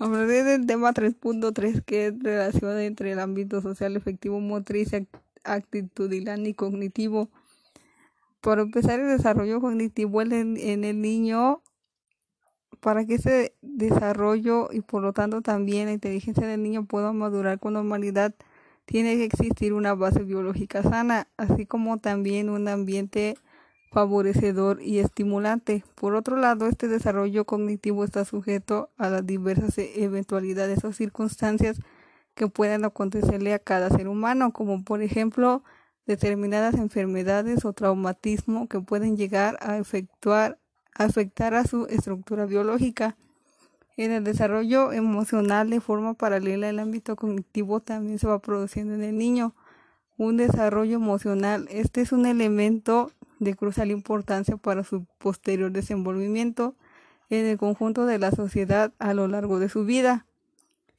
Hablaré 0.00 0.44
del 0.44 0.64
tema 0.64 0.94
3.3 0.94 1.82
que 1.84 2.06
es 2.06 2.22
relación 2.22 2.78
entre 2.78 3.10
el 3.10 3.18
ámbito 3.18 3.60
social 3.60 3.96
efectivo 3.96 4.38
motriz, 4.38 4.92
actitudinal 5.42 6.46
y 6.46 6.54
cognitivo. 6.54 7.28
Para 8.40 8.62
empezar 8.62 9.00
el 9.00 9.08
desarrollo 9.08 9.60
cognitivo 9.60 10.22
en 10.22 10.84
el 10.84 11.00
niño, 11.00 11.62
para 12.78 13.04
que 13.06 13.14
ese 13.14 13.56
desarrollo 13.60 14.68
y 14.70 14.82
por 14.82 15.02
lo 15.02 15.12
tanto 15.12 15.42
también 15.42 15.86
la 15.86 15.94
inteligencia 15.94 16.46
del 16.46 16.62
niño 16.62 16.84
pueda 16.86 17.12
madurar 17.12 17.58
con 17.58 17.72
normalidad, 17.72 18.36
tiene 18.84 19.16
que 19.16 19.24
existir 19.24 19.72
una 19.72 19.94
base 19.94 20.22
biológica 20.22 20.84
sana, 20.84 21.26
así 21.36 21.66
como 21.66 21.98
también 21.98 22.50
un 22.50 22.68
ambiente 22.68 23.36
favorecedor 23.90 24.82
y 24.82 24.98
estimulante. 24.98 25.84
Por 25.94 26.14
otro 26.14 26.36
lado, 26.36 26.66
este 26.66 26.88
desarrollo 26.88 27.44
cognitivo 27.44 28.04
está 28.04 28.24
sujeto 28.24 28.90
a 28.96 29.08
las 29.08 29.26
diversas 29.26 29.78
eventualidades 29.78 30.84
o 30.84 30.92
circunstancias 30.92 31.80
que 32.34 32.48
puedan 32.48 32.84
acontecerle 32.84 33.52
a 33.54 33.58
cada 33.58 33.90
ser 33.90 34.08
humano, 34.08 34.52
como 34.52 34.84
por 34.84 35.02
ejemplo 35.02 35.62
determinadas 36.06 36.74
enfermedades 36.74 37.64
o 37.64 37.72
traumatismo 37.72 38.68
que 38.68 38.80
pueden 38.80 39.16
llegar 39.16 39.58
a 39.60 39.76
efectuar, 39.76 40.58
afectar 40.94 41.54
a 41.54 41.64
su 41.64 41.86
estructura 41.86 42.46
biológica. 42.46 43.16
En 43.96 44.12
el 44.12 44.22
desarrollo 44.22 44.92
emocional 44.92 45.68
de 45.68 45.80
forma 45.80 46.14
paralela, 46.14 46.68
el 46.68 46.78
ámbito 46.78 47.16
cognitivo 47.16 47.80
también 47.80 48.18
se 48.18 48.28
va 48.28 48.38
produciendo 48.38 48.94
en 48.94 49.02
el 49.02 49.18
niño. 49.18 49.54
Un 50.16 50.36
desarrollo 50.36 50.96
emocional, 50.96 51.66
este 51.70 52.00
es 52.00 52.12
un 52.12 52.24
elemento 52.24 53.10
de 53.38 53.54
crucial 53.54 53.90
importancia 53.90 54.56
para 54.56 54.84
su 54.84 55.04
posterior 55.18 55.70
desenvolvimiento 55.70 56.74
en 57.30 57.46
el 57.46 57.58
conjunto 57.58 58.06
de 58.06 58.18
la 58.18 58.30
sociedad 58.30 58.92
a 58.98 59.14
lo 59.14 59.28
largo 59.28 59.58
de 59.58 59.68
su 59.68 59.84
vida. 59.84 60.26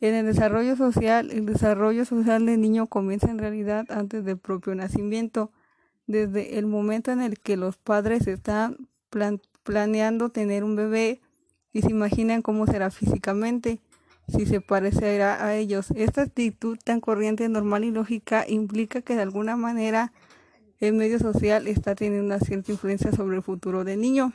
En 0.02 0.14
el 0.14 0.26
desarrollo 0.26 0.76
social, 0.78 1.31
el 1.31 1.46
desarrollo 1.46 2.06
social 2.06 2.46
del 2.46 2.62
niño 2.62 2.88
comienza 2.88 3.30
en 3.30 3.40
realidad 3.40 3.86
antes 3.90 4.23
del 4.23 4.38
propio 4.38 4.73
nacimiento, 4.76 5.52
desde 6.08 6.58
el 6.58 6.66
momento 6.66 7.12
en 7.12 7.22
el 7.22 7.40
que 7.40 7.58
los 7.58 7.78
padres 7.78 8.28
están 8.28 8.78
planeando 9.64 10.30
tener 10.30 10.64
un 10.64 10.76
bebé 10.76 11.20
y 11.74 11.81
se 11.81 11.92
imaginan 11.92 12.42
cómo 12.42 12.66
será 12.66 12.92
físicamente, 12.92 13.80
si 14.28 14.46
se 14.46 14.62
parecerá 14.62 15.46
a 15.46 15.56
ellos. 15.56 15.92
Esta 15.96 16.22
actitud 16.22 16.78
tan 16.84 17.02
corriente, 17.02 17.50
normal 17.50 17.84
y 17.84 17.92
lógica 17.92 18.46
implica 18.48 19.02
que 19.02 19.16
de 19.16 19.24
alguna 19.24 19.58
manera 19.58 20.14
el 20.80 20.94
medio 20.94 21.19
social 21.19 21.67
está 21.67 21.94
teniendo 21.94 22.25
una 22.25 22.39
cierta 22.39 22.72
influencia 22.72 23.11
sobre 23.11 23.38
el 23.38 23.44
futuro 23.44 23.83
del 23.83 23.99
niño. 23.99 24.31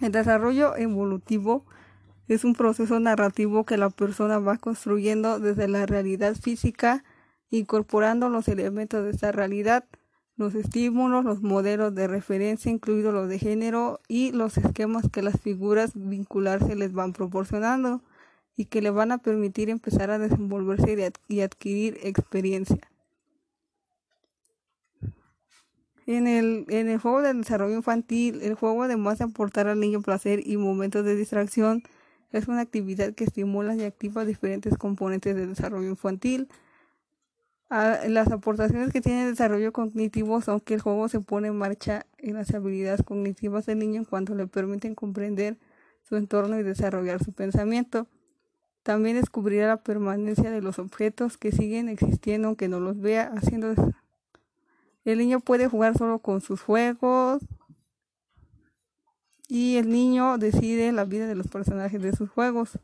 El 0.00 0.12
desarrollo 0.12 0.76
evolutivo 0.76 1.64
es 2.28 2.44
un 2.44 2.54
proceso 2.54 3.00
narrativo 3.00 3.64
que 3.64 3.76
la 3.76 3.90
persona 3.90 4.38
va 4.38 4.58
construyendo 4.58 5.40
desde 5.40 5.66
la 5.68 5.86
realidad 5.86 6.36
física, 6.36 7.04
incorporando 7.50 8.28
los 8.28 8.46
elementos 8.48 9.04
de 9.04 9.10
esta 9.10 9.32
realidad, 9.32 9.84
los 10.36 10.54
estímulos, 10.54 11.24
los 11.24 11.42
modelos 11.42 11.94
de 11.94 12.06
referencia, 12.06 12.70
incluidos 12.70 13.14
los 13.14 13.28
de 13.28 13.38
género 13.38 14.00
y 14.06 14.32
los 14.32 14.58
esquemas 14.58 15.08
que 15.10 15.22
las 15.22 15.40
figuras 15.40 15.92
vincularse 15.94 16.76
les 16.76 16.92
van 16.92 17.12
proporcionando 17.12 18.02
y 18.56 18.66
que 18.66 18.82
le 18.82 18.90
van 18.90 19.12
a 19.12 19.18
permitir 19.18 19.70
empezar 19.70 20.10
a 20.10 20.18
desenvolverse 20.18 21.12
y 21.28 21.40
adquirir 21.40 21.98
experiencia. 22.02 22.90
En 26.06 26.28
el, 26.28 26.66
en 26.68 26.88
el 26.88 26.98
juego 26.98 27.20
de 27.20 27.34
desarrollo 27.34 27.74
infantil, 27.74 28.40
el 28.42 28.54
juego 28.54 28.84
además 28.84 29.18
de 29.18 29.24
aportar 29.24 29.66
al 29.66 29.80
niño 29.80 30.00
placer 30.02 30.46
y 30.46 30.56
momentos 30.56 31.04
de 31.04 31.16
distracción, 31.16 31.82
es 32.30 32.48
una 32.48 32.60
actividad 32.60 33.14
que 33.14 33.24
estimula 33.24 33.74
y 33.74 33.82
activa 33.82 34.24
diferentes 34.24 34.76
componentes 34.78 35.34
del 35.34 35.48
desarrollo 35.48 35.88
infantil. 35.88 36.48
Ah, 37.68 37.98
las 38.06 38.30
aportaciones 38.30 38.92
que 38.92 39.00
tiene 39.00 39.24
el 39.24 39.30
desarrollo 39.30 39.72
cognitivo 39.72 40.40
son 40.40 40.60
que 40.60 40.74
el 40.74 40.80
juego 40.80 41.08
se 41.08 41.18
pone 41.18 41.48
en 41.48 41.56
marcha 41.58 42.06
en 42.18 42.34
las 42.34 42.54
habilidades 42.54 43.02
cognitivas 43.02 43.66
del 43.66 43.80
niño 43.80 43.96
en 43.98 44.04
cuanto 44.04 44.36
le 44.36 44.46
permiten 44.46 44.94
comprender 44.94 45.58
su 46.02 46.16
entorno 46.16 46.60
y 46.60 46.62
desarrollar 46.62 47.24
su 47.24 47.32
pensamiento. 47.32 48.06
También 48.84 49.16
descubrirá 49.16 49.66
la 49.66 49.82
permanencia 49.82 50.52
de 50.52 50.62
los 50.62 50.78
objetos 50.78 51.38
que 51.38 51.50
siguen 51.50 51.88
existiendo 51.88 52.46
aunque 52.46 52.68
no 52.68 52.78
los 52.78 53.00
vea, 53.00 53.32
haciendo 53.36 53.74
el 55.12 55.18
niño 55.18 55.40
puede 55.40 55.68
jugar 55.68 55.96
solo 55.96 56.18
con 56.18 56.40
sus 56.40 56.60
juegos 56.60 57.42
y 59.48 59.76
el 59.76 59.88
niño 59.88 60.38
decide 60.38 60.90
la 60.92 61.04
vida 61.04 61.26
de 61.26 61.36
los 61.36 61.46
personajes 61.48 62.02
de 62.02 62.14
sus 62.14 62.28
juegos. 62.28 62.78